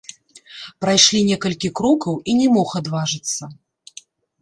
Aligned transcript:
Прайшлі 0.83 1.19
некалькі 1.31 1.73
крокаў, 1.81 2.19
і 2.33 2.37
не 2.41 2.47
мог 2.59 2.69
адважыцца. 2.83 3.43